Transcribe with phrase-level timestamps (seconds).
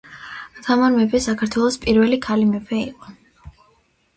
[0.67, 3.15] თამარ მეფე საქართველოს პირველი ქალი მეფე იყო.